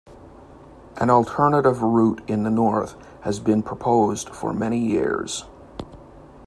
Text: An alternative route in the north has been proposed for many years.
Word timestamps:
An 0.95 1.11
alternative 1.11 1.83
route 1.83 2.27
in 2.27 2.41
the 2.41 2.49
north 2.49 2.95
has 3.21 3.39
been 3.39 3.61
proposed 3.61 4.29
for 4.29 4.51
many 4.51 4.79
years. 4.79 5.45